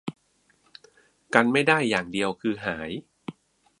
[1.33, 2.89] กันไม่ได้อย่างเดียวคือหาย